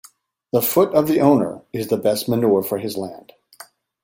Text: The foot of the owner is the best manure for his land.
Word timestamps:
The 0.51 0.63
foot 0.63 0.95
of 0.95 1.05
the 1.07 1.21
owner 1.21 1.61
is 1.73 1.89
the 1.89 1.95
best 1.97 2.27
manure 2.27 2.63
for 2.63 2.79
his 2.79 2.97
land. 2.97 3.33